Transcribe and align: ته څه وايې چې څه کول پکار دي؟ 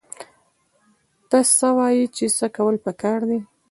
ته 1.29 1.39
څه 1.57 1.67
وايې 1.77 2.05
چې 2.15 2.25
څه 2.37 2.45
کول 2.55 2.75
پکار 2.85 3.19
دي؟ 3.29 3.39